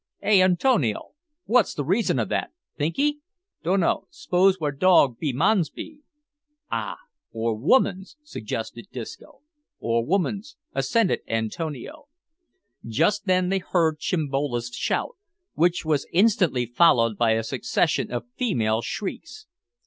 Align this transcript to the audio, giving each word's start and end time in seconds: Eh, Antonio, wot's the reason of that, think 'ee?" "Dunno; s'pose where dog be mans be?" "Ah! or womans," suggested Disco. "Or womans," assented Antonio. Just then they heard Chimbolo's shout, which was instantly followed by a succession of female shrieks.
Eh, 0.23 0.41
Antonio, 0.41 1.09
wot's 1.45 1.75
the 1.75 1.85
reason 1.85 2.17
of 2.17 2.27
that, 2.27 2.49
think 2.75 2.97
'ee?" 2.97 3.19
"Dunno; 3.63 4.07
s'pose 4.09 4.59
where 4.59 4.71
dog 4.71 5.19
be 5.19 5.31
mans 5.31 5.69
be?" 5.69 5.99
"Ah! 6.71 6.97
or 7.31 7.55
womans," 7.55 8.17
suggested 8.23 8.87
Disco. 8.91 9.41
"Or 9.79 10.03
womans," 10.03 10.57
assented 10.73 11.21
Antonio. 11.27 12.07
Just 12.83 13.27
then 13.27 13.49
they 13.49 13.59
heard 13.59 13.99
Chimbolo's 13.99 14.69
shout, 14.73 15.17
which 15.53 15.85
was 15.85 16.07
instantly 16.11 16.65
followed 16.65 17.15
by 17.15 17.33
a 17.33 17.43
succession 17.43 18.11
of 18.11 18.25
female 18.35 18.81
shrieks. 18.81 19.45